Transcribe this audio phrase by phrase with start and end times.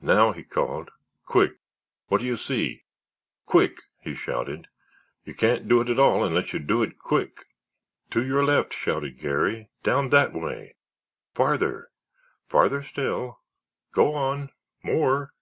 [0.00, 0.92] "Now," he called;
[1.26, 1.58] "quick,
[2.06, 2.84] what do you see?
[3.44, 4.68] Quick!" he shouted.
[5.24, 7.42] "You can't do it at all unless you do it quick!"
[8.10, 9.68] "To your left!" shouted Garry.
[9.82, 15.32] "Down that way—farther—farther still—go on—more.